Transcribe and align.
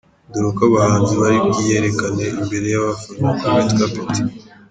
Dore 0.31 0.47
uko 0.51 0.61
abahanzi 0.67 1.13
bari 1.21 1.37
bwiyerekane 1.47 2.25
imbere 2.41 2.65
y’abafana 2.69 3.25
kuri 3.37 3.55
Red 3.59 3.69
Carpet. 3.77 4.15